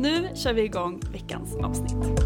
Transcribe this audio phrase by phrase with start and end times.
[0.00, 2.20] Nu kör vi igång veckans avsnitt.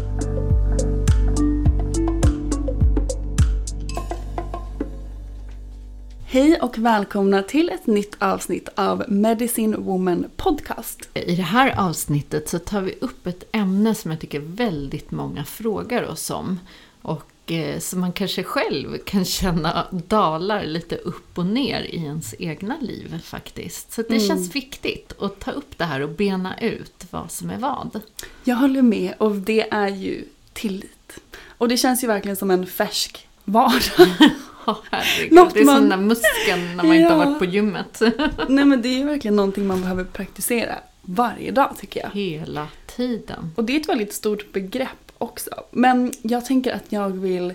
[6.25, 11.09] Hej och välkomna till ett nytt avsnitt av Medicine Woman Podcast.
[11.13, 15.43] I det här avsnittet så tar vi upp ett ämne som jag tycker väldigt många
[15.43, 16.59] frågar oss om.
[17.47, 22.77] Eh, som man kanske själv kan känna dalar lite upp och ner i ens egna
[22.81, 23.91] liv faktiskt.
[23.93, 27.57] Så det känns viktigt att ta upp det här och bena ut vad som är
[27.57, 27.99] vad.
[28.43, 30.23] Jag håller med och det är ju
[30.53, 31.19] tillit.
[31.57, 33.81] Och det känns ju verkligen som en färsk vardag.
[34.67, 37.25] Åh, herregud, det är man- som den muskeln när man inte har Ja.
[37.29, 38.01] varit på gymmet.
[38.49, 42.09] Nej men det är ju verkligen någonting man behöver praktisera varje dag tycker jag.
[42.09, 43.51] Hela tiden.
[43.55, 45.63] Och det är ett väldigt stort begrepp också.
[45.71, 47.53] Men jag tänker att jag vill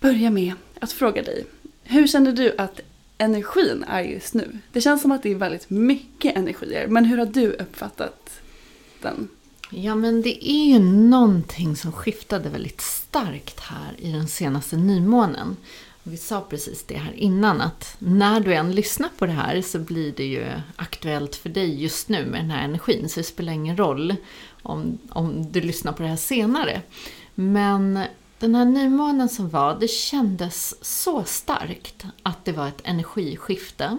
[0.00, 1.44] börja med att fråga dig.
[1.82, 2.80] Hur känner du att
[3.18, 4.58] energin är just nu?
[4.72, 6.86] Det känns som att det är väldigt mycket energier.
[6.86, 8.30] Men hur har du uppfattat
[9.02, 9.28] den?
[9.70, 15.56] Ja, men det är ju någonting som skiftade väldigt starkt här i den senaste nymånen.
[16.04, 19.62] Och vi sa precis det här innan, att när du än lyssnar på det här
[19.62, 23.08] så blir det ju aktuellt för dig just nu med den här energin.
[23.08, 24.14] Så det spelar ingen roll
[24.62, 26.82] om, om du lyssnar på det här senare.
[27.34, 28.04] Men
[28.38, 33.96] den här nymånen som var, det kändes så starkt att det var ett energiskifte.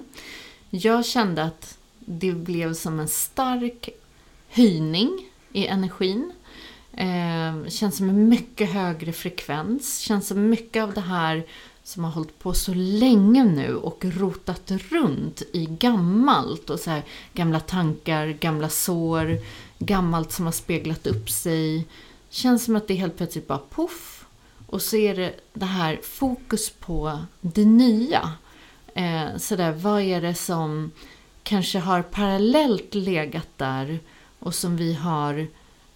[0.70, 3.90] Jag kände att det blev som en stark
[4.50, 6.32] höjning i energin.
[6.94, 10.00] Eh, känns som en mycket högre frekvens.
[10.00, 11.46] Känns som mycket av det här
[11.84, 16.70] som har hållit på så länge nu och rotat runt i gammalt.
[16.70, 17.04] Och så här,
[17.34, 19.38] gamla tankar, gamla sår,
[19.86, 21.88] gammalt som har speglat upp sig.
[22.30, 24.26] Känns som att det helt plötsligt bara poff.
[24.68, 28.32] Och så är det det här fokus på det nya.
[28.94, 30.92] Eh, sådär, vad är det som
[31.44, 34.00] kanske har parallellt legat där
[34.40, 35.48] och som vi har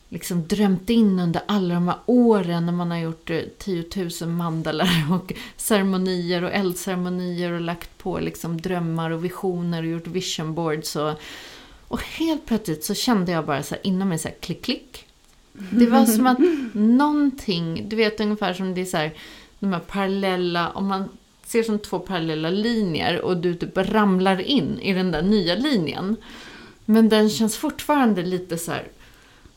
[0.09, 3.85] liksom drömt in under alla de här åren när man har gjort eh, 10
[4.21, 10.07] 000 mandalar och ceremonier och eldceremonier och lagt på liksom drömmar och visioner och gjort
[10.07, 11.13] vision boards och,
[11.87, 15.06] och helt plötsligt så kände jag bara så här inom mig så här klick klick.
[15.71, 16.38] Det var som att
[16.73, 19.13] någonting, du vet ungefär som det är så här,
[19.59, 21.09] de här parallella, om man
[21.45, 26.15] ser som två parallella linjer och du typ ramlar in i den där nya linjen.
[26.85, 28.88] Men den känns fortfarande lite så här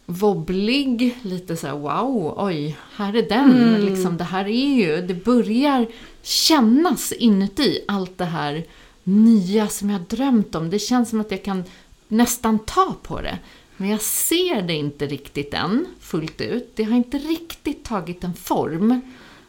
[0.06, 3.84] wobblig, lite så här wow, oj, här är den.
[3.84, 5.86] Liksom, det här är ju, det börjar
[6.22, 8.64] kännas inuti allt det här
[9.04, 10.70] nya som jag drömt om.
[10.70, 11.64] Det känns som att jag kan
[12.10, 13.38] nästan ta på det.
[13.76, 16.76] Men jag ser det inte riktigt än, fullt ut.
[16.76, 19.00] Det har inte riktigt tagit en form.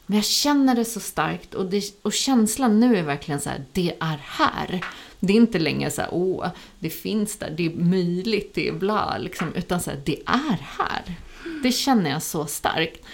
[0.06, 3.66] Men jag känner det så starkt och, det, och känslan nu är verkligen så här,
[3.72, 4.86] det är här.
[5.20, 6.48] Det är inte längre så här, åh,
[6.80, 10.58] det finns där, det är möjligt, det är bla, liksom, utan så här, det är
[10.78, 11.16] här.
[11.64, 13.06] Det känner jag så starkt.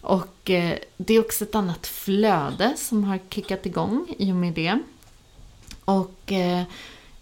[0.00, 4.52] Och eh, det är också ett annat flöde som har kickat igång i och med
[4.52, 4.78] det.
[5.84, 6.62] Och eh,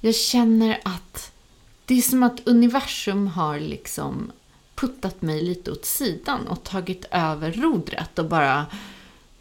[0.00, 1.32] jag känner att
[1.86, 4.32] det är som att universum har liksom
[4.74, 8.66] puttat mig lite åt sidan och tagit över rodret och bara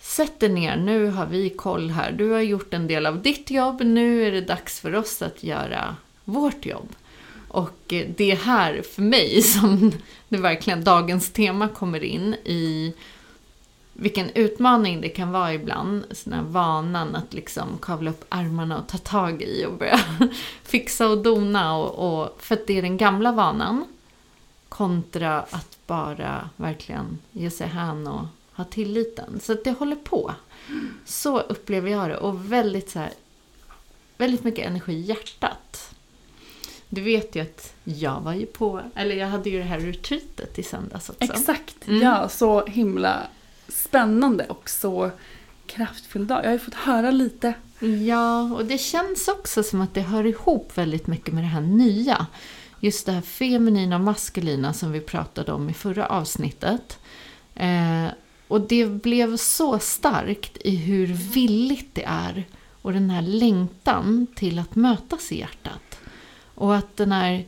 [0.06, 2.12] Sätt dig ner, nu har vi koll här.
[2.12, 5.44] Du har gjort en del av ditt jobb, nu är det dags för oss att
[5.44, 6.90] göra vårt jobb.
[7.48, 9.92] Och det är här för mig som
[10.30, 12.94] det verkligen dagens tema kommer in i
[13.98, 18.88] vilken utmaning det kan vara ibland, sån här vanan att liksom kavla upp armarna och
[18.88, 20.00] ta tag i och börja
[20.64, 21.78] fixa och dona.
[21.78, 23.86] Och, och, för att det är den gamla vanan
[24.70, 29.40] kontra att bara verkligen ge sig hän och ha tilliten.
[29.40, 30.32] Så att det håller på.
[31.06, 32.18] Så upplever jag det.
[32.18, 33.14] Och väldigt så här,
[34.18, 35.96] väldigt mycket energi i hjärtat.
[36.90, 40.60] Du vet ju att jag var ju på, eller jag hade ju det här retreatet
[40.60, 41.24] i söndags också.
[41.24, 42.02] Exakt, mm.
[42.02, 43.28] ja så himla
[43.75, 45.12] spännande och så
[45.68, 46.39] kraftfull dag.
[46.44, 47.54] Jag har ju fått höra lite.
[48.06, 51.62] Ja, och det känns också som att det hör ihop väldigt mycket med det här
[51.62, 52.27] nya.
[52.80, 57.00] Just det här feminina och maskulina som vi pratade om i förra avsnittet.
[57.56, 58.06] Eh,
[58.48, 62.44] och det blev så starkt i hur villigt det är
[62.81, 66.00] och den här längtan till att mötas i hjärtat.
[66.56, 67.45] Och att den här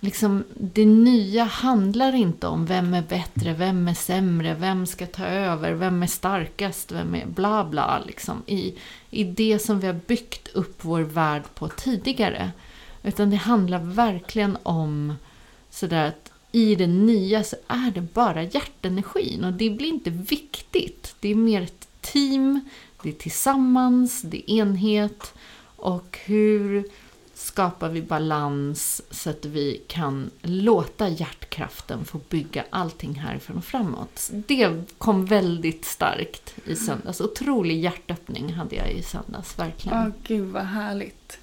[0.00, 5.24] liksom, det nya handlar inte om vem är bättre, vem är sämre, vem ska ta
[5.26, 8.02] över, vem är starkast, vem är bla bla.
[8.06, 8.74] Liksom, i,
[9.10, 12.50] I det som vi har byggt upp vår värld på tidigare.
[13.02, 15.14] Utan det handlar verkligen om
[15.70, 21.14] sådär att i det nya så är det bara hjärtenergin och det blir inte viktigt.
[21.20, 22.60] Det är mer ett team,
[23.02, 25.34] det är tillsammans, det är enhet
[25.76, 26.84] och hur
[27.50, 34.30] skapar vi balans så att vi kan låta hjärtkraften få bygga allting härifrån och framåt.
[34.32, 37.20] Det kom väldigt starkt i söndags.
[37.20, 39.98] Otrolig hjärtöppning hade jag i söndags, verkligen.
[39.98, 41.38] Åh, gud vad härligt.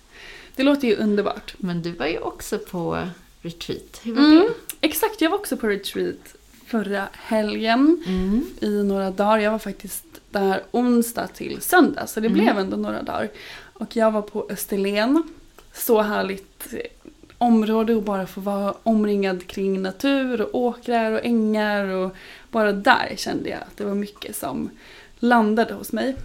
[0.56, 1.56] Det låter ju underbart.
[1.58, 3.08] Men du var ju också på
[3.42, 4.02] retreat.
[4.04, 4.88] Hur var mm, det?
[4.88, 8.46] Exakt, jag var också på retreat förra helgen Mm.
[8.62, 9.38] i några dagar.
[9.38, 12.40] Jag var faktiskt där onsdag till söndag så det Mm.
[12.40, 13.30] blev ändå några dagar.
[13.74, 15.24] Och jag var på Österlen.
[15.78, 16.74] Så härligt
[17.38, 22.16] område att bara få vara omringad kring natur och åkrar och ängar och
[22.52, 24.70] bara där kände jag att det var mycket som
[25.20, 26.16] landade hos mig.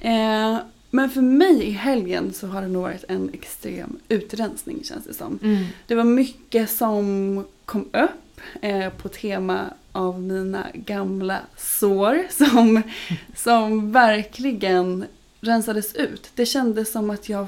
[0.00, 0.58] Eh,
[0.90, 5.14] men för mig i helgen så har det nog varit en extrem utrensning känns det
[5.14, 5.38] som.
[5.42, 5.64] Mm.
[5.86, 12.82] Det var mycket som kom upp eh, på tema av mina gamla sår som,
[13.36, 15.04] som verkligen
[15.40, 16.30] rensades ut.
[16.34, 17.46] Det kändes som att jag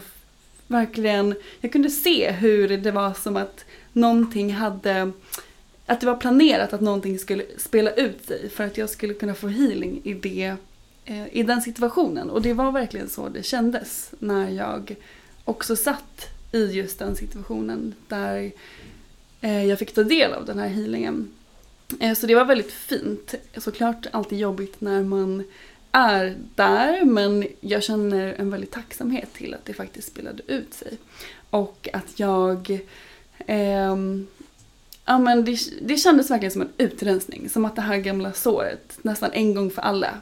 [0.70, 5.12] verkligen, jag kunde se hur det var som att någonting hade,
[5.86, 9.34] att det var planerat att någonting skulle spela ut sig för att jag skulle kunna
[9.34, 10.56] få healing i det
[11.04, 12.30] eh, i den situationen.
[12.30, 14.96] Och det var verkligen så det kändes när jag
[15.44, 18.52] också satt i just den situationen där
[19.40, 21.30] eh, jag fick ta del av den här healingen.
[22.00, 23.34] Eh, så det var väldigt fint.
[23.56, 25.44] Såklart alltid jobbigt när man
[25.92, 30.92] är där men jag känner en väldig tacksamhet till att det faktiskt spelade ut sig.
[31.50, 32.80] Och att jag...
[33.46, 34.26] ehm,
[35.04, 37.48] ja, men det, det kändes verkligen som en utrensning.
[37.48, 40.14] Som att det här gamla såret nästan en gång för alla.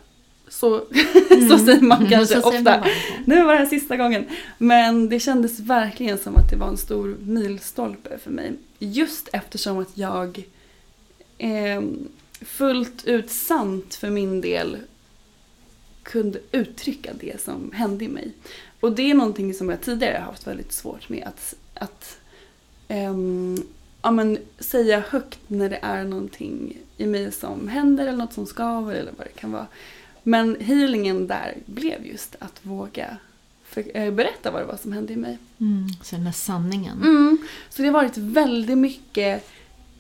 [0.48, 0.78] Så,
[1.50, 2.70] så säger man Mm, kanske så säger ofta.
[2.70, 3.24] man varje gång.
[3.26, 4.26] Nu var det här sista gången.
[4.58, 8.52] Men det kändes verkligen som att det var en stor milstolpe för mig.
[8.78, 10.44] Just eftersom att jag
[11.38, 11.82] eh,
[12.40, 14.76] fullt ut sant för min del
[16.08, 18.32] kunde uttrycka det som hände i mig.
[18.80, 22.18] Och det är någonting som jag tidigare haft väldigt svårt med att, att
[22.88, 23.62] ehm,
[24.02, 28.46] ja, men, säga högt när det är någonting i mig som händer eller något som
[28.46, 29.66] skaver eller vad det kan vara.
[30.22, 33.16] Men healingen där blev just att våga
[33.64, 35.38] för, eh, berätta vad det var som hände i mig.
[35.60, 35.88] Mm.
[36.02, 37.02] Så den där sanningen.
[37.02, 37.38] Mm.
[37.70, 39.48] Så det har varit väldigt mycket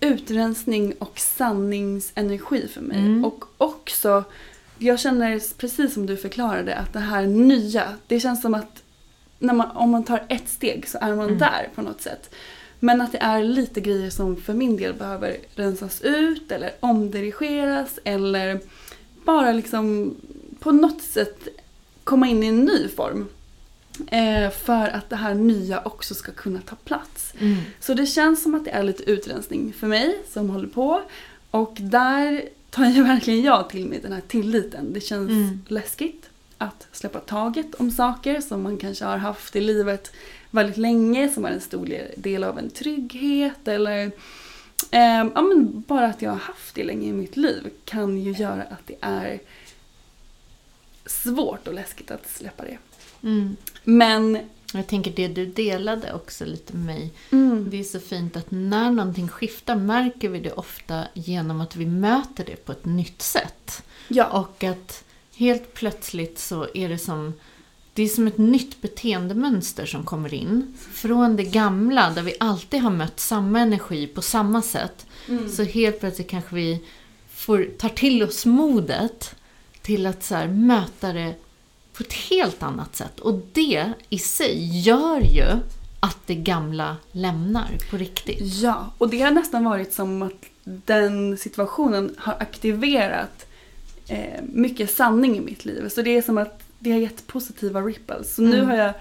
[0.00, 2.98] utrensning och sanningsenergi för mig.
[2.98, 3.24] Mm.
[3.24, 4.24] Och också,
[4.78, 8.82] jag känner precis som du förklarade att det här nya, det känns som att
[9.38, 11.38] när man, om man tar ett steg så är man Mm.
[11.38, 12.34] där på något sätt.
[12.80, 17.98] Men att det är lite grejer som för min del behöver rensas ut eller omdirigeras
[18.04, 18.60] eller
[19.24, 20.14] bara liksom
[20.60, 21.48] på något sätt
[22.04, 23.28] komma in i en ny form.
[24.06, 27.34] Eh, för att det här nya också ska kunna ta plats.
[27.40, 27.56] Mm.
[27.80, 31.02] Så det känns som att det är lite utrensning för mig som håller på.
[31.50, 34.92] Och där tar ju verkligen jag till mig den här tilliten.
[34.92, 35.60] Det känns Mm.
[35.68, 36.24] läskigt.
[36.60, 40.12] att släppa taget om saker som man kanske har haft i livet
[40.50, 44.04] väldigt länge, som är en stor del av en trygghet eller
[44.90, 48.32] eh, ja, men bara att jag har haft det länge i mitt liv kan ju
[48.32, 49.40] göra att det är
[51.06, 52.78] svårt och läskigt att släppa det.
[53.22, 53.56] Mm.
[53.84, 54.38] Men
[54.72, 57.12] Jag tänker det du delade också lite med mig.
[57.30, 61.76] mm, Det är så fint att när någonting skiftar märker vi det ofta genom att
[61.76, 63.82] vi möter det på ett nytt sätt.
[64.08, 65.04] ja, Och att
[65.36, 67.32] helt plötsligt så är det som
[67.94, 70.74] det är som ett nytt beteendemönster som kommer in.
[70.92, 75.06] Från det gamla, där vi alltid har mött samma energi på samma sätt.
[75.28, 75.48] Mm.
[75.48, 76.84] Så helt plötsligt kanske vi
[77.30, 79.34] får, tar till oss modet
[79.82, 81.34] till att så här, möta det
[81.98, 83.20] på ett helt annat sätt.
[83.20, 85.46] Och det i sig gör ju
[86.00, 88.38] att det gamla lämnar på riktigt.
[88.62, 93.46] Ja, och det har nästan varit som att den situationen har aktiverat
[94.08, 95.88] eh, mycket sanning i mitt liv.
[95.88, 98.34] Så det är som att det har gett positiva ripples.
[98.34, 98.68] Så nu Mm.
[98.68, 98.94] har jag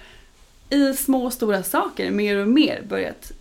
[0.69, 3.31] i små och stora saker mer och mer börjat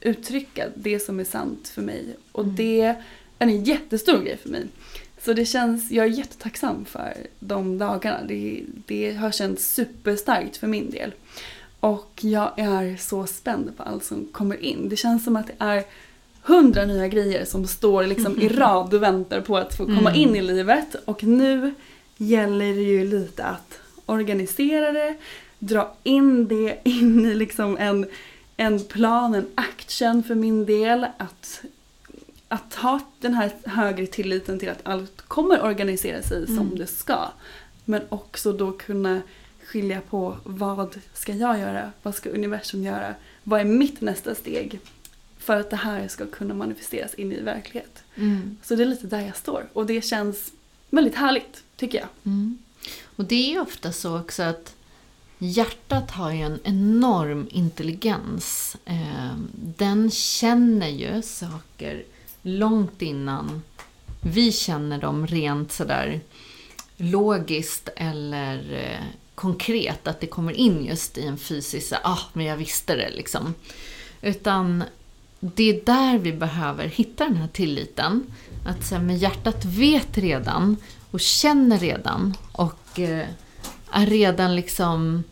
[0.00, 2.16] uttrycka det som är sant för mig.
[2.32, 2.56] Och Mm.
[2.56, 3.02] det är
[3.38, 4.66] en jättestor grej för mig.
[5.24, 8.18] Så det känns, jag är jättetacksam för de dagarna.
[8.28, 11.12] Det, det har känts superstarkt för min del.
[11.80, 14.88] Och jag är så spänd på allt som kommer in.
[14.88, 15.84] Det känns som att det är
[16.42, 20.14] hundra nya grejer som står liksom i rad och väntar på att få komma Mm.
[20.14, 20.94] in i livet.
[21.04, 21.74] Och nu
[22.16, 25.14] gäller det ju lite att organisera det,
[25.58, 28.06] dra in det in i liksom en,
[28.56, 31.06] en plan, en action för min del.
[31.16, 31.60] Att,
[32.48, 36.78] att ha den här högre tilliten till att allt kommer organisera sig som Mm.
[36.78, 37.28] det ska.
[37.84, 39.22] Men också då kunna
[39.66, 41.92] skilja på vad ska jag göra?
[42.02, 43.14] Vad ska universum göra?
[43.44, 44.80] Vad är mitt nästa steg?
[45.38, 48.02] För att det här ska kunna manifesteras in i verklighet.
[48.14, 48.56] Mm.
[48.62, 49.68] Så det är lite där jag står.
[49.72, 50.52] Och det känns
[50.90, 52.08] väldigt härligt, tycker jag.
[52.24, 52.58] Mm.
[53.16, 54.74] Och det är ju ofta så också att
[55.38, 58.76] hjärtat har ju en enorm intelligens.
[58.84, 62.04] Eh, Den känner ju saker
[62.42, 63.62] långt innan
[64.20, 66.20] vi känner dem rent sådär
[66.96, 69.04] logiskt eller eh,
[69.34, 70.06] konkret.
[70.06, 73.54] Att det kommer in just i en fysisk, ah men jag visste det liksom.
[74.22, 74.84] Utan
[75.40, 78.26] det är där vi behöver hitta den här tilliten.
[78.66, 80.76] Att så här, hjärtat vet redan
[81.10, 83.26] och känner redan och eh,
[83.90, 85.24] är redan liksom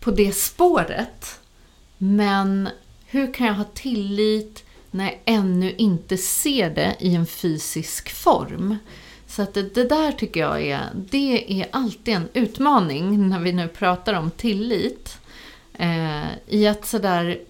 [0.00, 1.40] på det spåret.
[1.98, 2.68] Men
[3.06, 8.76] hur kan jag ha tillit när jag ännu inte ser det i en fysisk form?
[9.26, 13.52] Så att det, det där tycker jag är, det är alltid en utmaning när vi
[13.52, 15.18] nu pratar om tillit.
[15.74, 17.40] Eh, I att sådär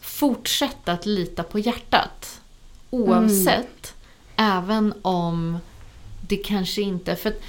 [0.00, 2.40] fortsätta att lita på hjärtat.
[2.90, 3.94] Oavsett.
[4.36, 5.58] Även om
[6.28, 7.16] det kanske inte...
[7.16, 7.42] För att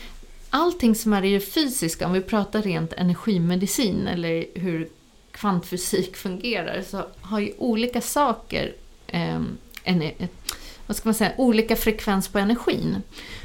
[0.49, 4.89] allting som är i det fysiska, om vi pratar rent energimedicin eller hur
[5.31, 8.73] kvantfysik fungerar, så har ju olika saker
[9.11, 10.55] Ehm, en, ett,
[10.87, 13.01] vad ska man säga, olika frekvens på energin.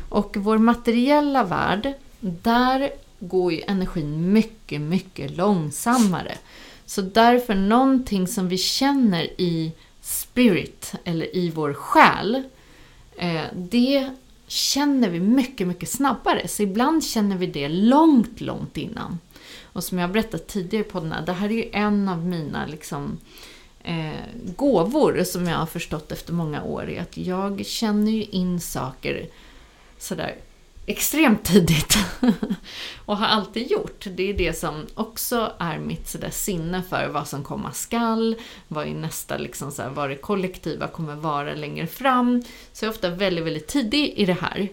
[0.09, 6.35] Och vår materiella värld, där går ju energin mycket, mycket långsammare.
[6.87, 12.43] Så därför någonting som vi känner i spirit, eller i vår själ,
[13.17, 14.11] eh, det
[14.47, 16.49] känner vi mycket, mycket snabbare.
[16.49, 19.19] Så ibland känner vi det långt, långt innan.
[19.63, 22.67] Och som jag berättat tidigare på den här, det här är ju en av mina
[22.67, 23.19] liksom,
[23.87, 26.91] eh, gåvor som jag har förstått efter många år.
[26.91, 29.27] Är att jag känner ju in saker
[29.99, 30.37] sådär
[30.87, 31.99] extremt tidigt.
[33.05, 34.07] och har alltid gjort.
[34.17, 38.37] Det är det som också är mitt sådär sinne för vad som komma skall.
[38.69, 42.43] Vad är nästa, liksom såhär, vad det kollektiva kommer vara längre fram.
[42.73, 44.69] Så jag är ofta väldigt, väldigt tidig i det här.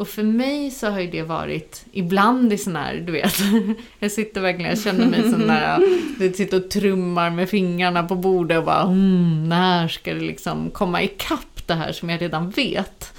[0.00, 3.34] Och för mig så har ju det varit ibland i sån här, du vet,
[3.98, 5.78] jag sitter verkligen, jag känner mig sån där,
[6.18, 10.70] du sitter och trummar med fingrarna på bordet och bara, mm, när ska det liksom
[10.70, 13.12] komma ikapp det här som jag redan vet?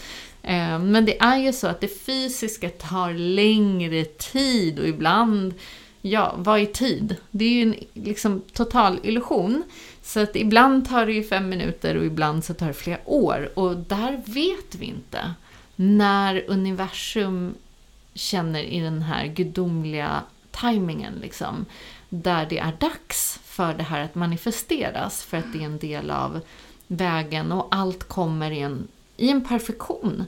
[0.44, 5.54] Eh, men det är ju så att det fysiska tar längre tid och ibland,
[6.02, 7.16] ja, vad är tid?
[7.32, 9.64] Det är ju en liksom total illusion.
[10.02, 13.50] Så att ibland tar det ju fem minuter och ibland så tar det flera år.
[13.54, 15.20] Och där vet vi inte
[15.82, 17.56] när universum
[18.14, 21.66] känner i den här gudomliga tajmingen liksom.
[22.10, 26.12] Där det är dags för det här att manifesteras för att det är en del
[26.12, 26.40] av
[26.88, 30.26] vägen och allt kommer i en, i en perfektion.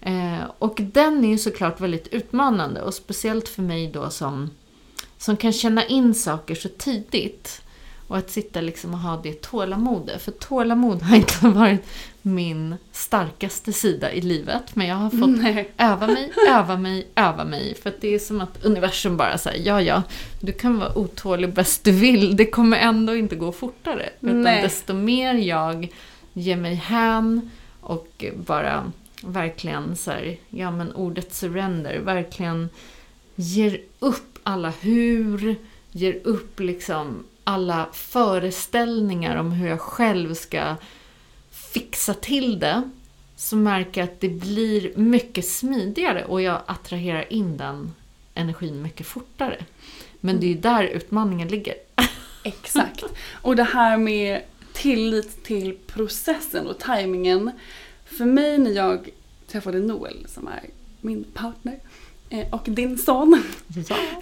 [0.00, 4.50] Eh, och den är ju såklart väldigt utmanande och speciellt för mig då som,
[5.18, 7.62] som kan känna in saker så tidigt.
[8.08, 10.22] Och att sitta liksom och ha det tålamodet.
[10.22, 11.86] För tålamod har inte varit
[12.22, 14.76] min starkaste sida i livet.
[14.76, 15.70] Men jag har fått Nej.
[15.78, 17.74] öva mig, öva mig, öva mig.
[17.74, 20.02] För att det är som att universum bara säger ja ja,
[20.40, 22.36] du kan vara otålig bäst du vill.
[22.36, 24.10] Det kommer ändå inte gå fortare.
[24.20, 24.62] Utan Nej.
[24.62, 25.92] desto mer jag
[26.32, 32.68] ger mig hän och bara verkligen så här, ja men ordet surrender, verkligen
[33.34, 35.56] ger upp alla hur,
[35.92, 40.76] ger upp liksom alla föreställningar om hur jag själv ska
[41.50, 42.90] fixa till det,
[43.36, 47.94] så märker jag att det blir mycket smidigare och jag attraherar in den
[48.34, 49.64] energin mycket fortare.
[50.20, 51.74] Men det är ju där utmaningen ligger.
[52.44, 53.04] Exakt.
[53.42, 57.50] Och det här med tillit till processen och tajmingen.
[58.04, 59.08] För mig när jag
[59.46, 60.62] träffade Noel som är
[61.00, 61.78] min partner
[62.30, 63.42] eh, och din son.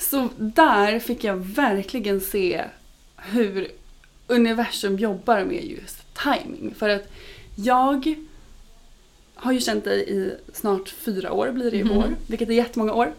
[0.01, 2.65] Så där fick jag verkligen se
[3.25, 3.69] hur
[4.27, 6.75] universum jobbar med just timing.
[6.79, 7.09] För att
[7.57, 8.15] jag
[9.35, 11.99] har ju känt dig i snart fyra år blir det i Mhm.
[11.99, 13.13] år, vilket är jättemånga år.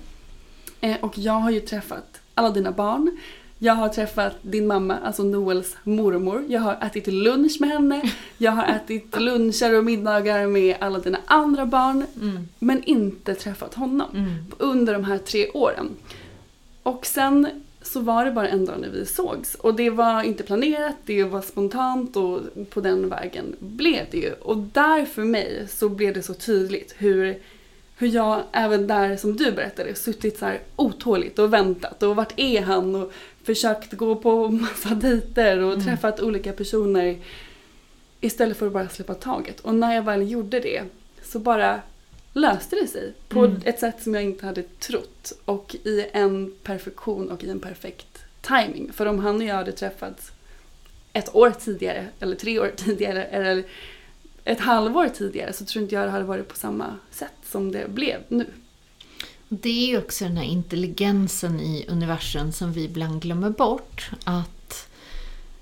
[0.82, 3.18] Eh, Och jag har ju träffat alla dina barn.
[3.60, 6.46] Jag har träffat din mamma, alltså Noels mormor.
[6.50, 8.12] Jag har ätit lunch med henne.
[8.38, 12.06] Jag har ätit luncher och middagar med alla dina andra barn.
[12.22, 12.50] Mm.
[12.60, 14.34] Men inte träffat honom Mm.
[14.58, 15.90] under de här tre åren.
[16.84, 17.48] Och sen
[17.96, 19.56] så var det bara en dag när vi sågs.
[19.56, 24.34] Och det var inte planerat, det var spontant och på den vägen blev det ju.
[24.34, 27.38] Och där för mig så blev det så tydligt hur,
[27.98, 32.34] hur jag även där som du berättade suttit så här otåligt och väntat och vart
[32.40, 33.12] är han och
[33.44, 37.18] försökt gå på massa dejter och träffat olika personer
[38.22, 39.60] istället för att bara släppa taget.
[39.60, 40.84] Och när jag väl gjorde det
[41.24, 41.80] så bara
[42.36, 43.62] löste det sig på Mm.
[43.66, 48.24] ett sätt som jag inte hade trott och i en perfektion och i en perfekt
[48.42, 48.92] timing.
[48.94, 50.32] För om han och jag hade träffats
[51.14, 53.64] ett år tidigare eller tre år tidigare eller
[54.44, 57.88] ett halvår tidigare så tror inte jag det hade varit på samma sätt som det
[57.90, 58.46] blev nu.
[59.50, 64.10] Det är ju också den här intelligensen i universum som vi ibland glömmer bort.
[64.24, 64.55] Att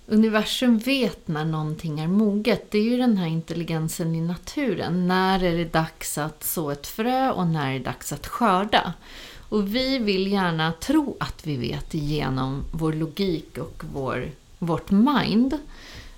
[0.07, 2.71] universum vet när någonting är moget.
[2.71, 5.07] Det är ju den här intelligensen i naturen.
[5.07, 8.93] När är det dags att så ett frö och när är det dags att skörda?
[9.49, 15.57] Och vi vill gärna tro att vi vet genom vår logik och vår, vårt mind.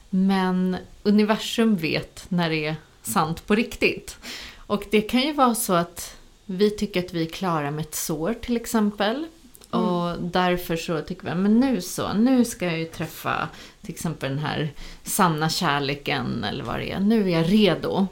[0.10, 4.18] Men universum vet när det är sant på riktigt.
[4.58, 7.96] Och det kan ju vara så att vi tycker att vi är klara med ett
[7.96, 9.26] sår till exempel.
[9.70, 13.50] Och därför så tycker vi, men nu så, nu ska jag ju träffa
[13.86, 17.00] till exempel den här sanna kärleken eller vad det är.
[17.00, 18.08] Nu är jag redo.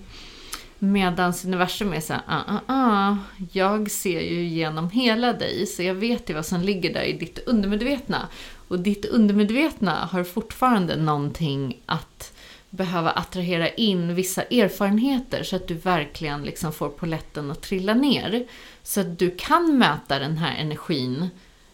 [0.79, 3.17] Medan universum är så här, ah, ah, ah,
[3.51, 7.13] jag ser ju genom hela dig så jag vet ju vad som ligger där i
[7.13, 8.27] ditt undermedvetna.
[8.67, 12.33] Och ditt undermedvetna har fortfarande någonting att
[12.69, 18.47] behöva attrahera in vissa erfarenheter så att du verkligen liksom får poletten att trilla ner.
[18.83, 21.29] Så att du kan möta den här energin.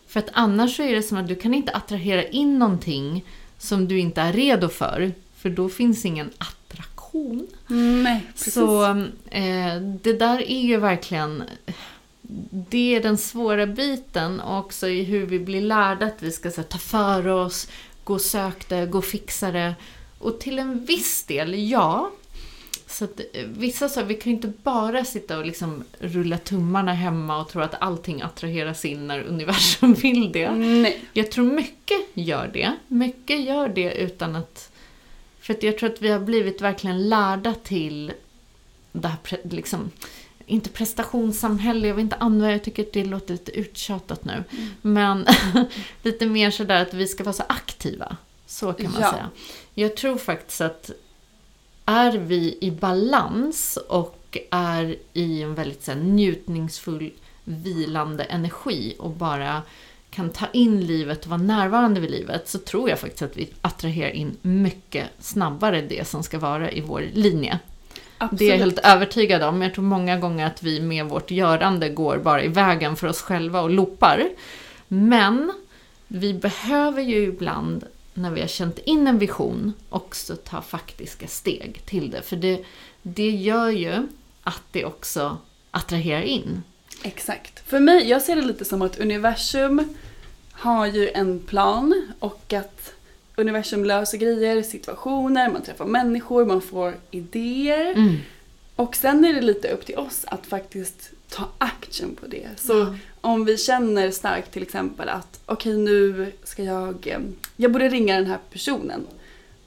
[0.07, 3.25] För att annars så är det som att du kan inte attrahera in någonting
[3.59, 5.11] som du inte är redo för.
[5.35, 7.47] För då finns ingen attraktion.
[7.67, 8.53] Nej, precis.
[8.53, 8.85] Så
[9.31, 11.43] eh, det där är ju verkligen
[12.51, 16.61] det är den svåra biten också i hur vi blir lärda att vi ska så,
[16.61, 17.67] här, ta för oss,
[18.03, 19.75] gå och söka det, gå och fixa det.
[20.19, 22.11] Och till en viss del, ja.
[22.89, 26.93] Så att, eh, vissa sa, vi kan ju inte bara sitta och liksom rulla tummarna
[26.93, 30.51] hemma och tro att allting attraheras in när universum vill det.
[30.51, 31.01] Nej.
[31.13, 32.75] Jag tror mycket gör det.
[32.87, 34.71] Mycket gör det utan att...
[35.41, 38.11] För att jag tror att vi har blivit verkligen lärda till
[38.91, 39.91] det här, liksom,
[40.45, 44.43] inte prestationssamhälle, jag vill inte använda, jag tycker att det låter lite uttjatat nu.
[44.81, 45.25] Men
[46.03, 48.17] lite mer sådär att vi ska vara så aktiva.
[48.45, 49.11] Så kan man Ja.
[49.11, 49.29] säga.
[49.73, 50.91] Jag tror faktiskt att
[51.89, 57.11] är vi i balans och är i en väldigt så här, njutningsfull,
[57.43, 59.61] vilande energi och bara
[60.09, 63.49] kan ta in livet och vara närvarande vid livet så tror jag faktiskt att vi
[63.61, 67.59] attraherar in mycket snabbare det som ska vara i vår linje.
[68.17, 68.39] Absolut.
[68.39, 69.61] Det är jag helt övertygad om.
[69.61, 73.21] Jag tror många gånger att vi med vårt görande går bara i vägen för oss
[73.21, 74.29] själva och loopar.
[74.87, 75.53] Men
[76.07, 81.81] vi behöver ju ibland, när vi har känt in en vision, också ta faktiska steg
[81.85, 82.21] till det.
[82.21, 82.65] För det,
[83.01, 84.07] det gör ju
[84.43, 85.37] att det också
[85.71, 86.63] attraherar in.
[87.03, 87.69] Exakt.
[87.69, 89.95] För mig, jag ser det lite som att universum
[90.51, 92.93] har ju en plan och att
[93.35, 98.17] universum löser grejer, situationer, man träffar människor, man får idéer.
[98.75, 102.47] Och sen är det lite upp till oss att faktiskt ta action på det.
[102.57, 102.95] Så Ja.
[103.21, 107.19] Om vi känner starkt till exempel att okej nu ska jag, eh,
[107.57, 109.07] jag borde ringa den här personen.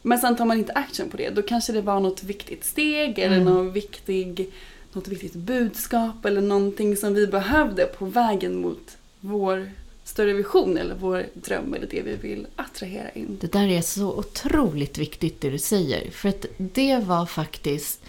[0.02, 1.30] Men sen tar man inte action på det.
[1.30, 3.54] Då kanske det var något viktigt steg eller Mm.
[3.54, 4.50] någon viktig,
[4.92, 9.70] något viktigt budskap eller någonting som vi behövde på vägen mot vår
[10.04, 13.38] större vision eller vår dröm eller det vi vill attrahera in.
[13.40, 16.10] Det där är så otroligt viktigt det du säger.
[16.10, 18.02] För att det var faktiskt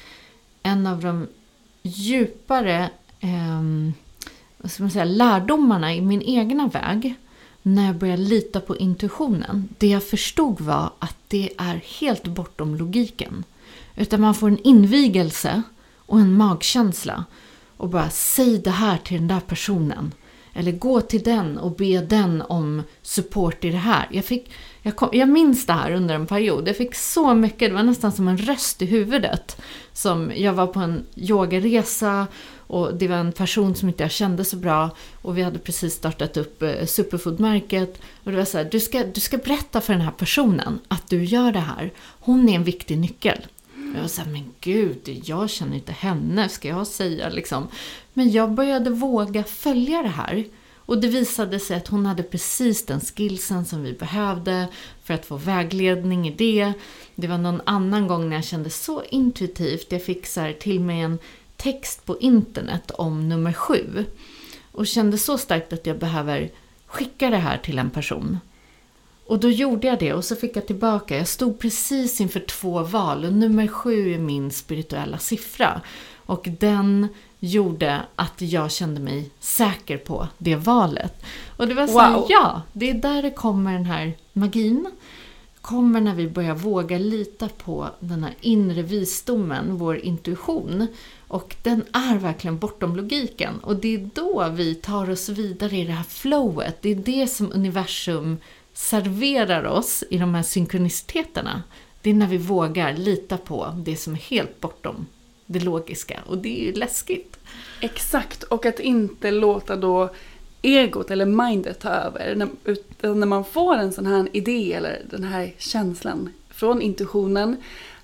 [0.63, 1.27] en av de
[1.81, 3.93] djupare ehm,
[4.63, 7.15] vad ska man säga, lärdomarna i min egna väg.
[7.61, 9.69] När jag började lita på intuitionen.
[9.77, 13.43] Det jag förstod var att det är helt bortom logiken.
[13.95, 15.61] Utan man får en invigelse
[15.97, 17.25] och en magkänsla.
[17.77, 20.11] Och bara säg det här till den där personen.
[20.53, 24.07] Eller gå till den och be den om support i det här.
[24.11, 26.67] Jag, fick, jag, kom, jag minns det här under en period.
[26.67, 29.61] Jag fick så mycket, det var nästan som en röst i huvudet.
[29.93, 32.27] Som jag var på en yogaresa
[32.67, 34.89] och det var en person som inte jag kände så bra.
[35.21, 38.01] Och vi hade precis startat upp eh, Superfoodmärket.
[38.23, 41.09] Och det var så här, du ska, du ska berätta för den här personen att
[41.09, 41.91] du gör det här.
[42.19, 43.47] Hon är en viktig nyckel.
[43.95, 47.67] Jag var såhär, men gud, jag känner inte henne, ska jag säga liksom.
[48.13, 50.45] Men jag började våga följa det här.
[50.85, 54.67] Och det visade sig att hon hade precis den skillsen som vi behövde
[55.03, 56.73] för att få vägledning i det.
[57.15, 60.79] Det var någon annan gång när jag kände så intuitivt, jag fick så här till
[60.79, 61.19] mig en
[61.63, 64.05] text på internet om nummer sju.
[64.71, 66.51] Och kände så starkt att jag behöver
[66.85, 68.39] skicka det här till en person.
[69.25, 71.17] Och då gjorde jag det och så fick jag tillbaka.
[71.17, 75.81] Jag stod precis inför två val och nummer sju är min spirituella siffra.
[76.25, 77.07] Och den
[77.39, 81.25] gjorde att jag kände mig säker på det valet.
[81.57, 82.25] Och det var så Wow.
[82.29, 84.91] ja, det är där det kommer den här magin.
[85.63, 90.87] Kommer när vi börjar våga lita på den här inre visdomen, vår intuition.
[91.27, 93.59] Och den är verkligen bortom logiken.
[93.59, 96.81] Och det är då vi tar oss vidare i det här flowet.
[96.81, 98.37] Det är det som universum
[98.73, 101.63] serverar oss i de här synkroniciteterna.
[102.01, 105.05] Det är när vi vågar lita på det som är helt bortom
[105.45, 106.19] det logiska.
[106.25, 107.39] Och det är ju läskigt.
[107.81, 110.09] Exakt, och att inte låta då
[110.63, 112.35] egot eller mindet ta över.
[112.35, 117.57] När, utan när man får en sån här idé eller den här känslan från intuitionen,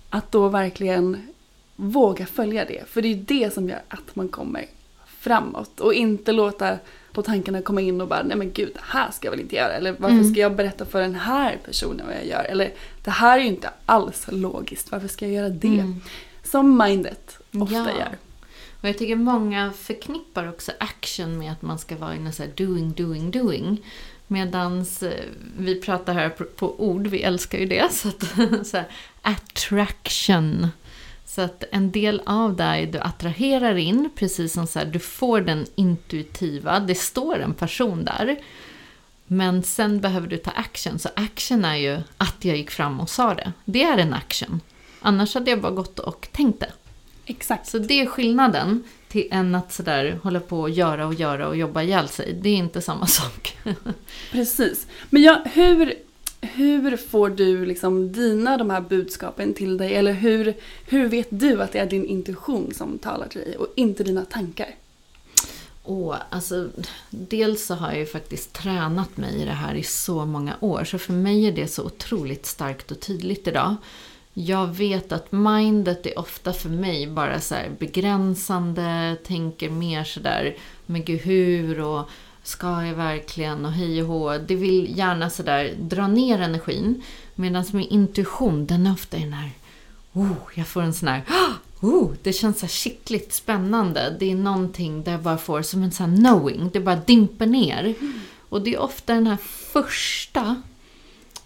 [0.09, 1.27] att då verkligen
[1.75, 2.83] våga följa det.
[2.89, 4.65] För det är det som gör att man kommer
[5.07, 5.79] framåt.
[5.79, 6.77] Och inte låta
[7.11, 9.55] då tankarna komma in och bara, nej men gud, det här ska jag väl inte
[9.55, 9.73] göra.
[9.73, 10.31] Eller varför Mm.
[10.31, 12.43] ska jag berätta för den här personen vad jag gör?
[12.43, 12.71] Eller
[13.03, 15.67] det här är ju inte alls logiskt, varför ska jag göra det?
[15.67, 15.95] Mm.
[16.43, 17.85] Som mindet ofta Ja.
[17.99, 18.17] gör.
[18.81, 22.51] Och jag tycker många förknippar också action med att man ska vara i så här
[22.55, 23.85] doing, doing, doing.
[24.27, 25.25] Medans eh,
[25.57, 27.91] vi pratar här på, på ord, vi älskar ju det.
[27.93, 28.23] Så att,
[28.67, 28.87] så här,
[29.21, 30.67] attraction.
[31.25, 35.41] Så att en del av dig du attraherar in, precis som så här, du får
[35.41, 38.39] den intuitiva, det står en person där.
[39.27, 40.99] Men sen behöver du ta action.
[40.99, 43.53] Så action är ju att jag gick fram och sa det.
[43.65, 44.61] Det är en action.
[45.01, 46.71] Annars hade jag bara gått och tänkt det.
[47.29, 47.67] Exakt.
[47.67, 51.57] Så det är skillnaden till än att sådär hålla på och göra och göra och
[51.57, 52.33] jobba ihjäl sig.
[52.41, 53.57] Det är inte samma sak.
[54.31, 54.87] Precis.
[55.09, 55.93] Men ja, hur,
[56.41, 59.95] hur får du liksom dina de här budskapen till dig?
[59.95, 60.53] Eller hur,
[60.85, 64.25] hur vet du att det är din intuition som talar till dig och inte dina
[64.25, 64.75] tankar?
[65.83, 66.69] Och alltså,
[67.09, 70.83] dels så har jag ju faktiskt tränat mig i det här i så många år.
[70.83, 73.75] Så för mig är det så otroligt starkt och tydligt idag.
[74.41, 81.03] Jag vet att mindet är ofta för mig bara så begränsande, tänker mer sådär, men
[81.03, 82.09] gud hur och
[82.43, 84.37] ska jag verkligen och hej och hå.
[84.37, 87.03] Det vill gärna sådär dra ner energin.
[87.35, 89.51] Medan min intuition, den är ofta den här,
[90.13, 91.23] oh, jag får en sån här,
[91.81, 94.15] oh, det känns så här kittligt spännande.
[94.19, 97.45] Det är någonting där jag bara får som en sån här knowing, det bara dimper
[97.45, 97.95] ner.
[98.49, 99.37] Och det är ofta den här
[99.73, 100.61] första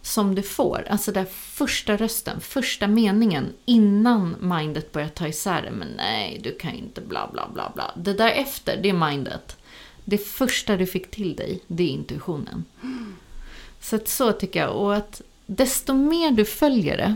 [0.03, 0.87] som du får.
[0.89, 5.71] Alltså den första rösten, första meningen innan mindet börjar ta isär det.
[5.71, 7.91] Men nej, du kan inte bla bla bla bla.
[7.95, 9.57] Det där efter, det är mindet.
[10.05, 12.65] Det första du fick till dig, det är intuitionen.
[13.79, 14.75] Så att så tycker jag.
[14.75, 17.15] Och att desto mer du följer det,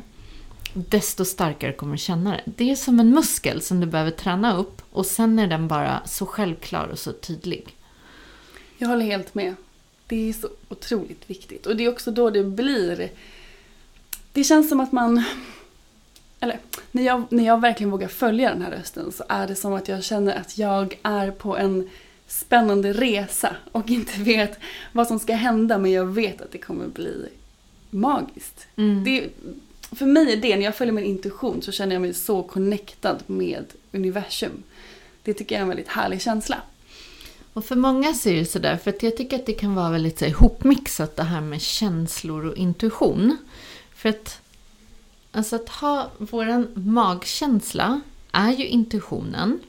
[0.73, 2.41] desto starkare kommer du känna det.
[2.45, 6.02] Det är som en muskel som du behöver träna upp och sen är den bara
[6.06, 7.76] så självklar och så tydlig.
[8.78, 9.56] Jag håller helt med.
[10.07, 11.65] Det är så otroligt viktigt.
[11.65, 13.09] Och det är också då det blir...
[14.33, 15.23] Det känns som att man...
[16.39, 16.59] Eller,
[16.91, 19.87] när jag, när jag verkligen vågar följa den här rösten så är det som att
[19.87, 21.89] jag känner att jag är på en
[22.27, 24.59] spännande resa och inte vet
[24.91, 27.29] vad som ska hända men jag vet att det kommer bli
[27.89, 28.67] magiskt.
[28.75, 29.03] Mm.
[29.03, 29.29] Det,
[29.95, 33.23] för mig är det, när jag följer min intuition så känner jag mig så connectad
[33.27, 34.63] med universum.
[35.23, 36.57] Det tycker jag är en väldigt härlig känsla.
[37.57, 39.89] Och för många så är det sådär, för att jag tycker att det kan vara
[39.89, 43.37] väldigt så ihopmixat det här med känslor och intuition.
[43.95, 44.41] För att,
[45.31, 49.59] alltså att ha våran magkänsla är ju intuitionen.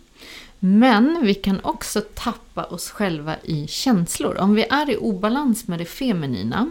[0.59, 4.39] Men vi kan också tappa oss själva i känslor.
[4.39, 6.71] Om vi är i obalans med det feminina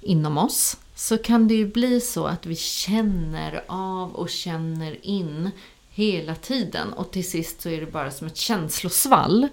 [0.00, 5.50] inom oss så kan det ju bli så att vi känner av och känner in
[5.90, 9.48] hela tiden och till sist så är det bara som ett känslosvall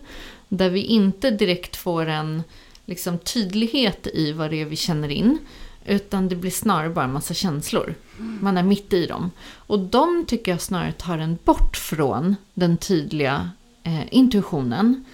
[0.49, 2.43] där vi inte direkt får en
[2.85, 5.37] liksom, tydlighet i vad det är vi känner in
[5.85, 7.95] utan det blir snarare bara en massa känslor.
[8.17, 9.31] Man är mitt i dem.
[9.55, 13.51] Och de tycker jag snarare tar en bort från den tydliga
[13.83, 15.05] eh, intuitionen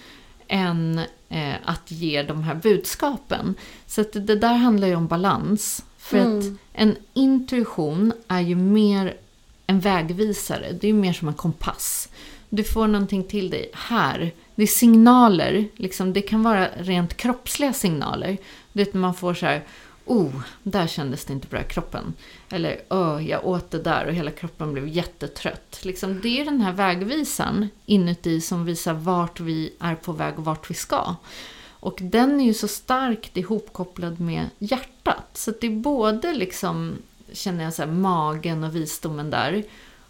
[0.48, 3.54] än eh, att ge de här budskapen.
[3.86, 5.84] Så att det där handlar ju om balans.
[5.98, 6.38] För Mm.
[6.38, 9.14] att en intuition är ju mer
[9.66, 10.72] en vägvisare.
[10.72, 12.08] Det är ju mer som en kompass.
[12.48, 14.32] Du får någonting till dig här.
[14.54, 15.68] Det är signaler.
[15.76, 18.36] Liksom, det kan vara rent kroppsliga signaler.
[18.72, 19.64] Du vet, man får så här...
[20.06, 22.14] Oh, där kändes det inte bra i kroppen.
[22.50, 25.80] Eller, oh, jag åt det där och hela kroppen blev jättetrött.
[25.82, 30.44] Liksom, det är den här vägvisaren inuti som visar vart vi är på väg och
[30.44, 31.14] vart vi ska.
[31.84, 35.30] Och den är ju så starkt ihopkopplad med hjärtat.
[35.34, 36.96] Så att det är både liksom,
[37.32, 39.64] känner jag så här, magen och visdomen där.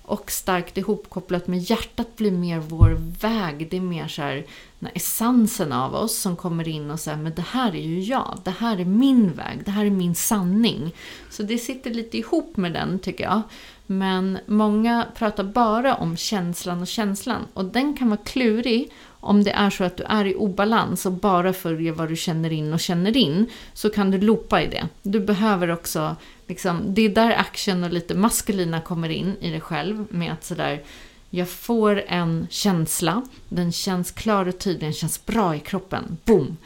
[0.07, 3.69] Och starkt ihopkopplat med hjärtat blir mer vår väg.
[3.71, 4.35] Det är mer så här,
[4.79, 8.01] den här essensen av oss som kommer in och säger men det här är ju
[8.01, 8.39] jag.
[8.45, 9.63] Det här är min väg.
[9.65, 10.95] Det här är min sanning.
[11.31, 13.43] Så det sitter lite ihop med den tycker jag.
[13.87, 17.47] Men många pratar bara om känslan och känslan.
[17.55, 21.13] Och den kan vara klurig om det är så att du är i obalans och
[21.13, 23.47] bara följer vad du känner in och känner in.
[23.75, 24.89] Så kan du loopa i det.
[25.03, 29.61] Du behöver också, liksom, det är där action och lite maskulina kommer in i dig
[29.61, 30.07] själv.
[30.11, 30.83] Med att sådär,
[31.31, 36.19] jag får en känsla, den känns klar och tydlig, den känns bra i kroppen.
[36.25, 36.57] Boom!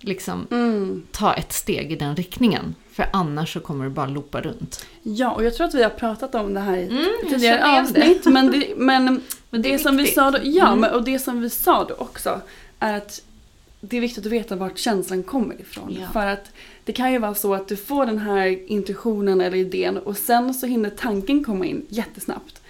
[0.00, 1.02] Liksom, Mm.
[1.12, 2.74] ta ett steg i den riktningen.
[2.92, 4.86] För annars så kommer du bara loopa runt.
[5.02, 8.24] Ja, och jag tror att vi har pratat om det här i Mm, tidigare avsnitt.
[8.24, 9.04] Men det, men,
[9.50, 10.80] Men det det, som vi sa då, ja, Mm.
[10.80, 12.40] men, och det som vi sa då också
[12.78, 13.22] är att
[13.80, 15.96] det är viktigt att veta vart känslan kommer ifrån.
[16.00, 16.08] Ja.
[16.12, 16.44] För att
[16.84, 20.54] det kan ju vara så att du får den här intuitionen eller idén och sen
[20.54, 22.60] så hinner tanken komma in jättesnabbt.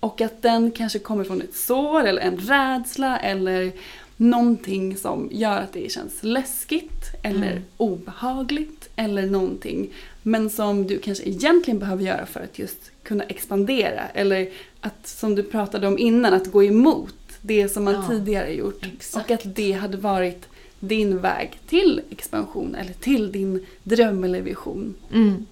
[0.00, 3.72] Och att den kanske kommer från ett sår eller en rädsla eller
[4.16, 7.62] någonting som gör att det känns läskigt eller Mm.
[7.76, 9.90] obehagligt eller någonting.
[10.22, 14.02] Men som du kanske egentligen behöver göra för att just kunna expandera.
[14.14, 18.54] Eller att, som du pratade om innan, att gå emot det som man Ja, tidigare
[18.54, 18.86] gjort.
[18.94, 19.24] exakt.
[19.24, 20.48] Och att det hade varit
[20.88, 24.94] din väg till expansion eller till din dröm eller vision.
[25.12, 25.46] Mm.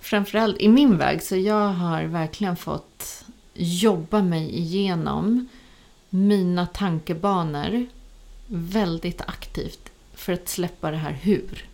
[0.00, 5.48] Framförallt i min väg så jag har verkligen fått jobba mig igenom
[6.10, 7.86] mina tankebanor
[8.46, 11.64] väldigt aktivt för att släppa det här hur.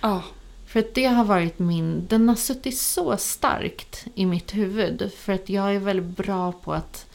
[0.00, 0.22] Ja,
[0.66, 5.12] För att det har varit min, den har suttit så starkt i mitt huvud.
[5.16, 7.06] För att jag är väldigt bra på att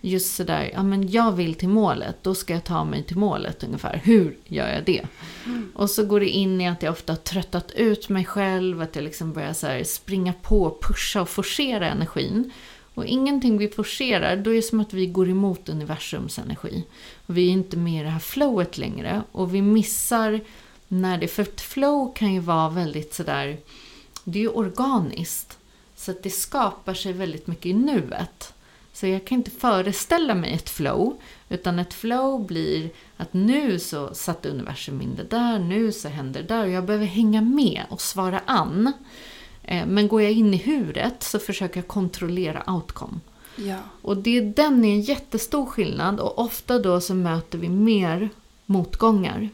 [0.00, 3.64] just sådär, ja men jag vill till målet, då ska jag ta mig till målet
[3.64, 4.00] ungefär.
[4.04, 5.06] Hur gör jag det?
[5.74, 8.96] Och så går det in i att jag ofta har tröttat ut mig själv, att
[8.96, 12.52] jag liksom börjar så springa på, pusha och forcera energin.
[12.94, 16.84] Och ingenting vi forcerar, då är det som att vi går emot universums energi.
[17.26, 19.22] Och vi är inte med i det här flowet längre.
[19.32, 20.40] Och vi missar
[20.88, 23.58] när det, för ett flow kan ju vara väldigt sådär,
[24.24, 25.58] det är ju organiskt.
[25.96, 28.54] Så att det skapar sig väldigt mycket i nuet.
[29.00, 31.16] Så jag kan inte föreställa mig ett flow,
[31.48, 36.42] utan ett flow blir att nu så satte universum in det där, nu så händer
[36.42, 38.92] det där och jag behöver hänga med och svara an.
[39.62, 43.18] Eh, Men går jag in i huret så försöker jag kontrollera outcome.
[43.56, 43.76] ja.
[44.02, 48.28] Och det, den är en jättestor skillnad och ofta då så möter vi mer
[48.66, 49.48] motgångar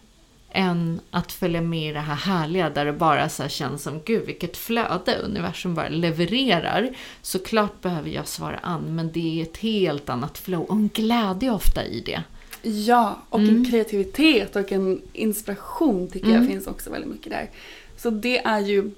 [0.57, 4.27] än att följa med i det här härliga där det bara så känns som gud
[4.27, 6.91] vilket flöde universum bara levererar.
[7.23, 11.51] Såklart behöver jag svara an men det är ett helt annat flow och en glädje
[11.51, 12.23] ofta i det.
[12.63, 13.57] Ja, och Mm.
[13.57, 16.41] en kreativitet och en inspiration tycker Mm.
[16.43, 17.51] jag finns också väldigt mycket där.
[17.97, 18.91] Så det är ju,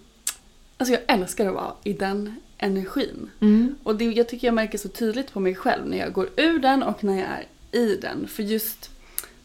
[0.76, 3.30] alltså jag älskar att vara i den energin.
[3.40, 3.74] Mm.
[3.82, 6.58] Och det, jag tycker jag märker så tydligt på mig själv när jag går ur
[6.58, 7.46] den och när jag är
[7.80, 8.28] i den.
[8.28, 8.90] För just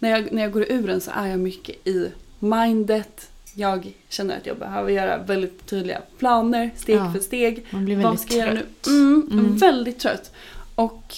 [0.04, 3.30] när jag, när jag går ur den så är jag mycket i mindet.
[3.56, 7.66] Jag känner att jag behöver göra väldigt tydliga planer, steg Ja, för steg.
[7.70, 8.60] Man blir Vad väldigt ska jag göra nu?
[8.62, 8.88] trött.
[8.88, 9.58] Mm, Mm.
[9.58, 10.32] Väldigt trött.
[10.76, 11.16] Och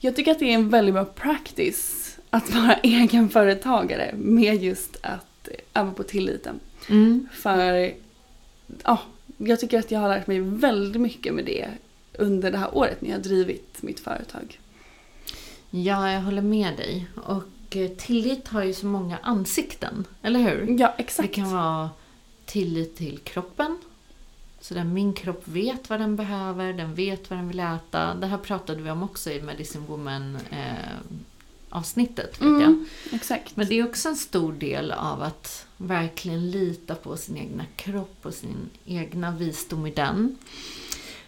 [0.00, 5.48] jag tycker att det är en väldigt bra practice att vara egenföretagare med just att
[5.74, 6.60] öva på tilliten.
[6.90, 7.28] Mm.
[7.32, 7.92] För
[8.84, 8.98] ja,
[9.38, 11.68] jag tycker att jag har lärt mig väldigt mycket med det
[12.18, 14.58] under det här året när jag har drivit mitt företag.
[15.70, 17.06] Ja, jag håller med dig.
[17.24, 17.42] Och
[17.76, 20.76] eh, tillit har ju så många ansikten, eller hur?
[20.80, 21.28] Ja, exakt.
[21.28, 21.90] Det kan vara
[22.44, 23.78] tillit till kroppen.
[24.60, 28.14] Så där min kropp vet vad den behöver, den vet vad den vill äta.
[28.14, 31.18] Det här pratade vi om också i Medicine Woman eh,
[31.68, 32.34] avsnittet.
[32.34, 33.14] Vet Mm, jag.
[33.14, 33.56] Exakt.
[33.56, 38.18] Men det är också en stor del av att verkligen lita på sin egna kropp
[38.22, 40.38] och sin egna visdom i den.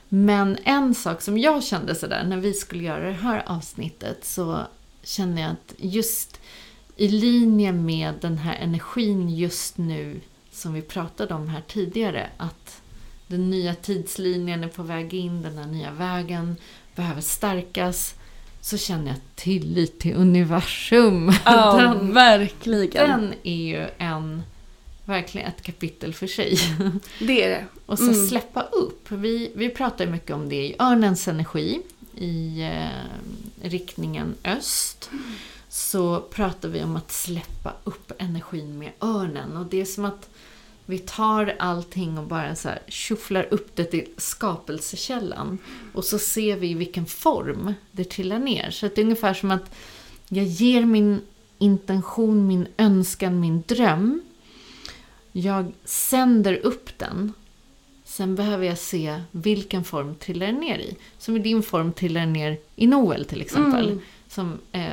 [0.08, 4.60] Men en sak som jag kände sådär när vi skulle göra det här avsnittet så
[5.04, 6.40] kände jag att just
[6.96, 10.20] i linje med den här energin just nu
[10.52, 12.80] som vi pratade om här tidigare att
[13.26, 16.56] den nya tidslinjen är på väg in, den här nya vägen
[16.96, 18.14] behöver stärkas
[18.60, 21.32] så känner jag tillit till universum.
[21.44, 23.10] Ja, Den- verkligen.
[23.10, 24.42] den är ju en,
[25.04, 26.58] verkligen ett kapitel för sig.
[27.18, 27.64] Det är det.
[27.86, 28.26] Och så Mm.
[28.28, 29.10] släppa upp.
[29.10, 31.80] Vi, vi pratar mycket om det i örnens energi
[32.16, 35.10] i eh, riktningen öst.
[35.68, 39.56] Så pratar vi om att släppa upp energin med örnen.
[39.56, 40.30] Och det är som att
[40.86, 45.58] vi tar allting och bara så här tjufflar upp det till skapelsekällan.
[45.94, 48.70] Och så ser vi i vilken form det trillar ner.
[48.70, 49.74] Så att det är ungefär som att
[50.28, 51.20] jag ger min
[51.58, 54.22] intention, min önskan, min dröm.
[55.32, 57.32] Jag sänder upp den.
[58.14, 60.96] Sen behöver jag se vilken form trillar den ner i.
[61.18, 63.88] Som i din form trillar den ner i Noel till exempel.
[63.88, 64.00] Mm.
[64.28, 64.92] Som, eh,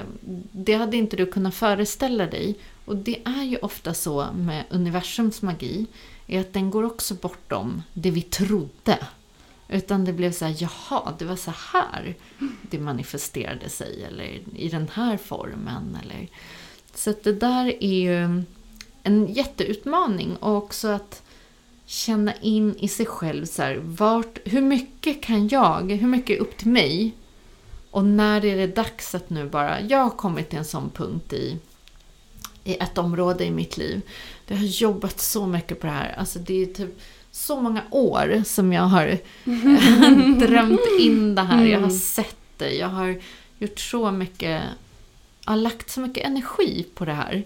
[0.52, 2.56] det hade inte du kunnat föreställa dig.
[2.86, 5.86] Och det är ju ofta så med universums magi.
[6.28, 9.00] Är att den går också bortom det vi trodde.
[9.70, 12.16] Utan det blev så här, jaha, det var så här
[12.62, 14.04] det manifesterade sig.
[14.04, 15.98] Eller i den här formen.
[16.04, 16.28] Eller...
[16.94, 18.44] Så det där är ju
[19.04, 20.36] en jätteutmaning.
[20.36, 21.24] Och också att
[21.92, 26.42] känna in i sig själv så här, vart, hur mycket kan jag, hur mycket är
[26.42, 27.12] upp till mig?
[27.92, 31.34] Och när är det dags att nu bara, jag har kommit till en sån punkt
[31.34, 31.58] i,
[32.64, 34.02] i ett område i mitt liv.
[34.48, 36.16] Jag har jobbat så mycket på det här.
[36.18, 37.00] Alltså det är typ
[37.32, 39.18] så många år som jag har
[40.48, 41.66] drömt in det här.
[41.66, 42.74] Jag har sett det.
[42.74, 43.22] Jag har
[43.60, 44.62] gjort så mycket,
[45.46, 47.44] jag har lagt så mycket energi på det här.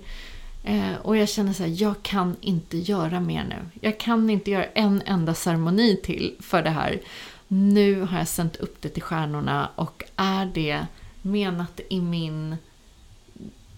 [0.68, 3.80] Eh, och jag känner så här, jag kan inte göra mer nu.
[3.82, 7.02] Jag kan inte göra en enda ceremoni till för det här.
[7.48, 10.86] Nu har jag sänt upp det till stjärnorna och är det
[11.22, 12.56] menat i min,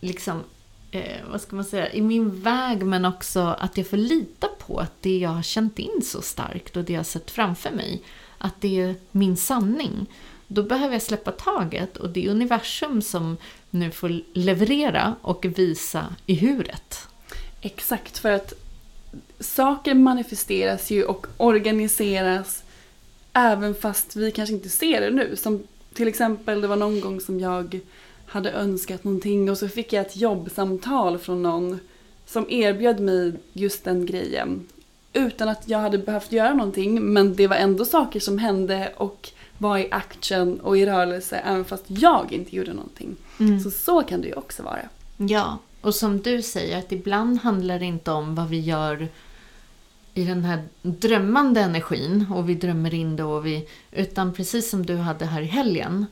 [0.02, 0.44] liksom,
[0.92, 4.80] eh, vad ska man säga, i min väg men också att jag får lita på
[4.80, 8.02] att det jag har känt in så starkt och det jag har sett framför mig,
[8.38, 10.08] att det är min sanning.
[10.48, 13.38] Då behöver jag släppa taget och det är universum som
[13.70, 17.08] nu får leverera och visa i huret.
[17.62, 18.54] Exakt, för att
[19.40, 22.64] saker manifesteras ju och organiseras
[23.34, 25.36] även fast vi kanske inte ser det nu.
[25.36, 27.80] Som till exempel, det var någon gång som jag
[28.26, 31.80] hade önskat någonting och så fick jag ett jobbsamtal från någon
[32.26, 34.68] som erbjöd mig just den grejen.
[35.14, 39.32] Utan att jag hade behövt göra någonting, men det var ändå saker som hände och
[39.58, 43.16] var i action och i rörelse även fast jag inte gjorde någonting.
[43.64, 44.80] Så så kan det ju också vara.
[45.18, 49.08] Ja, och som du säger att ibland handlar det inte om vad vi gör
[50.14, 54.86] i den här drömmande energin och vi drömmer in det och vi, utan precis som
[54.86, 56.06] du hade här i helgen,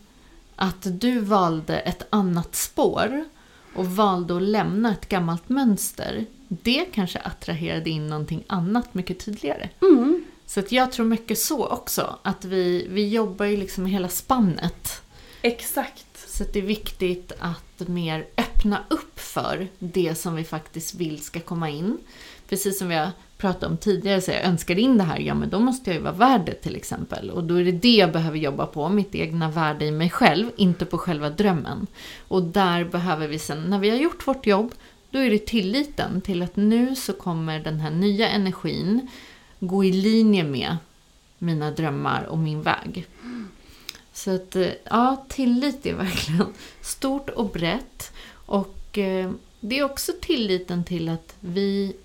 [0.55, 3.25] att du valde ett annat spår
[3.75, 6.25] och valde att lämna ett gammalt mönster.
[6.47, 9.69] Det kanske attraherade in någonting annat mycket tydligare.
[10.45, 15.01] Så att jag tror mycket så också, att vi, vi jobbar ju liksom hela spannet.
[15.41, 16.29] Exakt.
[16.29, 21.39] Så det är viktigt att mer öppna upp för det som vi faktiskt vill ska
[21.39, 21.97] komma in.
[22.49, 25.49] Precis som vi har pratat om tidigare, så jag önskar in det här, ja men
[25.49, 27.29] då måste jag ju vara värd det till exempel.
[27.29, 30.51] Och då är det det jag behöver jobba på, mitt egna värde i mig själv,
[30.55, 31.87] inte på själva drömmen.
[32.27, 34.73] Och där behöver vi sen, när vi har gjort vårt jobb,
[35.11, 39.07] då är det tilliten till att nu så kommer den här nya energin
[39.67, 40.77] gå i linje med
[41.37, 43.07] mina drömmar och min väg.
[44.13, 48.11] Så att, eh, ja, tillit är verkligen stort och brett.
[48.31, 51.95] Och eh, det är också tilliten till att vi,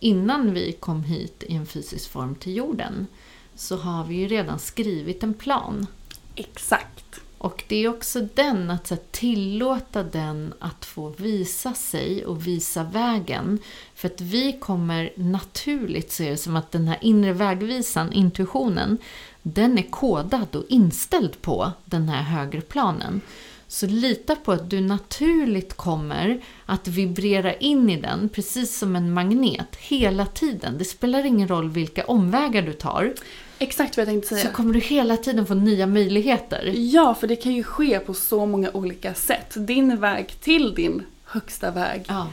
[0.00, 3.06] innan vi kom hit i en fysisk form till jorden,
[3.54, 5.86] så har vi ju redan skrivit en plan.
[6.34, 7.20] Exakt.
[7.38, 12.46] Och det är också den, att så här, tillåta den att få visa sig och
[12.46, 13.58] visa vägen.
[13.94, 18.98] För att vi kommer naturligt så är det som att den här inre vägvisan, intuitionen,
[19.42, 23.20] den är kodad och inställd på den här högre planen.
[23.68, 29.12] Så lita på att du naturligt kommer att vibrera in i den, precis som en
[29.12, 30.78] magnet, hela tiden.
[30.78, 33.14] Det spelar ingen roll vilka omvägar du tar.
[33.58, 34.46] Exakt vad jag tänkte säga.
[34.46, 36.72] Så kommer du hela tiden få nya möjligheter.
[36.76, 39.54] Ja, för det kan ju ske på så många olika sätt.
[39.56, 42.26] Din väg till din högsta väg Ja.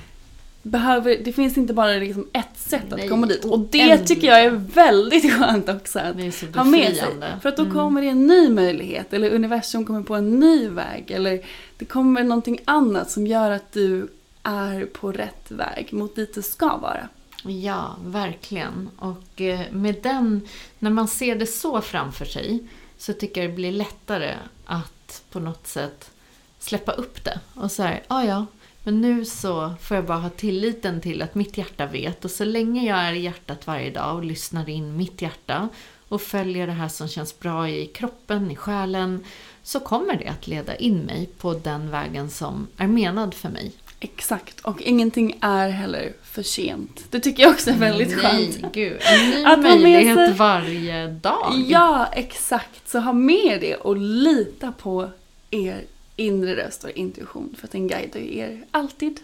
[0.62, 3.46] behöver, det finns inte bara liksom ett sätt att Nej, komma dit.
[3.46, 6.16] Och det tycker jag är väldigt skönt också att
[6.56, 7.06] ha med sig.
[7.42, 7.76] För att då Mm.
[7.76, 11.42] kommer det en ny möjlighet eller universum kommer på en ny väg eller
[11.78, 14.08] det kommer någonting annat som gör att du
[14.44, 17.08] är på rätt väg mot dit du ska vara.
[17.48, 18.90] Ja, verkligen.
[18.98, 20.48] Och eh, med den,
[20.80, 22.64] när man ser det så framför sig
[22.98, 24.36] så tycker jag det blir lättare
[24.66, 26.12] att på något sätt
[26.60, 27.40] släppa upp det.
[27.54, 28.46] Och så här, ja ja,
[28.84, 32.26] men nu så får jag bara ha tilliten till att mitt hjärta vet.
[32.26, 35.70] Och så länge jag är i hjärtat varje dag och lyssnar in mitt hjärta
[36.08, 39.24] och följer det här som känns bra i kroppen, i själen,
[39.64, 43.72] så kommer det att leda in mig på den vägen som är menad för mig.
[44.00, 47.06] Exakt, och ingenting är heller för sent.
[47.10, 48.62] Det tycker jag också är väldigt skönt.
[48.62, 48.98] Nej, gud.
[49.02, 51.54] En ny Att möjlighet sig- varje dag.
[51.68, 52.90] Ja, exakt.
[52.90, 55.10] Så ha med det och lita på
[55.52, 55.84] er
[56.16, 59.20] inre röst och intuition för att den guidar er alltid.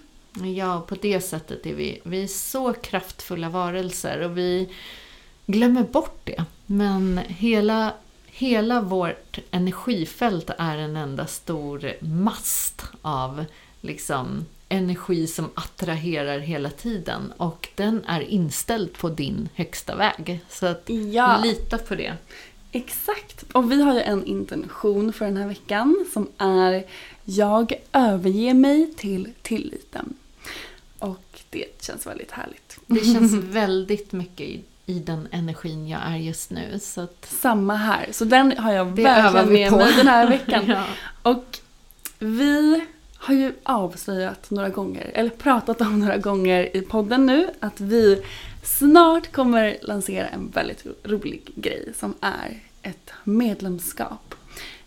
[0.55, 4.69] Ja, på det sättet är vi, vi är så kraftfulla varelser och vi
[5.45, 6.45] glömmer bort det.
[6.65, 7.93] Men hela,
[8.25, 13.45] hela vårt energifält är en enda stor mast av
[13.81, 20.39] liksom energi som attraherar hela tiden och den är inställd på din högsta väg.
[20.49, 21.39] Så att Ja.
[21.43, 22.13] lita på det.
[22.71, 23.43] Exakt.
[23.51, 26.83] Och vi har ju en intention för den här veckan som är
[27.25, 30.13] Jag överger mig till tilliten.
[30.99, 32.79] Och det känns väldigt härligt.
[32.87, 36.79] Det känns väldigt mycket i, i den energin jag är just nu.
[36.81, 38.07] Så att Samma här.
[38.11, 40.63] Så den har jag verkligen med mig den här veckan.
[40.67, 40.85] Ja.
[41.31, 41.57] Och
[42.19, 42.85] vi
[43.21, 48.21] har ju avslöjat några gånger, eller pratat om några gånger i podden nu, att vi
[48.63, 54.35] snart kommer lansera en väldigt rolig grej som är ett medlemskap.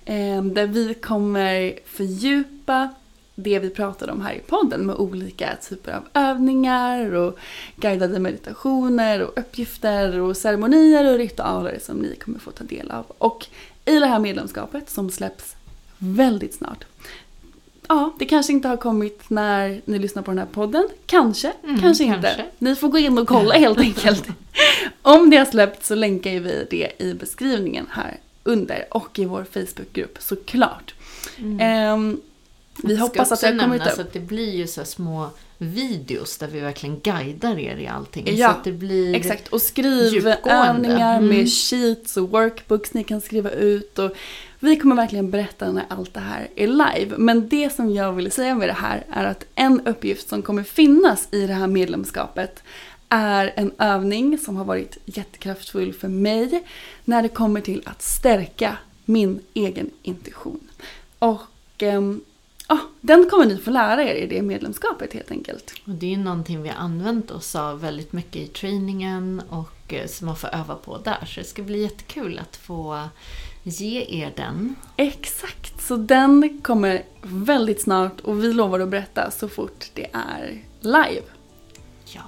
[0.05, 2.95] Ehm, där vi kommer fördjupa
[3.35, 7.39] det vi pratade om här i podden med olika typer av övningar och
[7.76, 13.05] guidade meditationer och uppgifter och ceremonier och ritualer som ni kommer få ta del av.
[13.18, 13.47] Och
[13.85, 15.57] i det här medlemskapet som släpps
[15.99, 16.85] väldigt snart.
[17.89, 20.89] Ja, det kanske inte har kommit när ni lyssnar på den här podden.
[21.07, 22.20] Kanske, Mm, kanske inte.
[22.22, 22.45] kanske.
[22.59, 24.24] Ni får gå in och kolla helt enkelt.
[25.03, 29.47] Om det har släppt så länkar vi det i beskrivningen här under och i vår
[29.53, 30.95] Facebookgrupp såklart.
[31.61, 32.20] Ehm,
[32.82, 33.99] vi Det ska hoppas att det har kommit upp.
[33.99, 35.28] att det blir ju så små
[35.59, 38.37] videos där vi verkligen guidar er i allting.
[38.37, 39.14] Ja, så att det blir...
[39.14, 41.28] Exakt, och skrivövningar Mm.
[41.28, 43.99] med sheets och workbooks ni kan skriva ut.
[43.99, 44.11] Och
[44.64, 47.18] vi kommer verkligen berätta när allt det här är live.
[47.18, 50.62] Men det som jag vill säga med det här är att en uppgift som kommer
[50.62, 52.62] finnas i det här medlemskapet
[53.08, 56.64] är en övning som har varit jättekraftfull för mig
[57.04, 60.60] när det kommer till att stärka min egen intuition.
[61.18, 62.00] Och eh,
[63.00, 65.74] den kommer ni få lära er i det medlemskapet helt enkelt.
[65.84, 69.94] Och det är ju någonting vi har använt oss av väldigt mycket i träningen och
[69.94, 71.24] eh, som man får öva på där.
[71.26, 73.08] Så det ska bli jättekul att få
[73.64, 74.76] ge er den.
[74.96, 80.62] Exakt, så den kommer väldigt snart och vi lovar att berätta så fort det är
[80.80, 81.26] live.
[82.04, 82.22] Ja.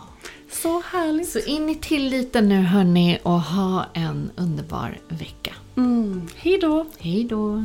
[0.50, 1.28] Så härligt.
[1.28, 5.54] Så in i tilliten nu hörni och ha en underbar vecka.
[5.76, 6.28] Mm.
[6.36, 6.86] Hej då!
[6.98, 7.64] Hej då!